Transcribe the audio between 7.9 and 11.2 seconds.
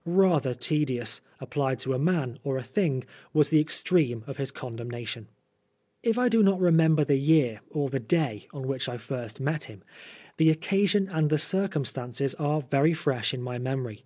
day on which I first met him, the occasion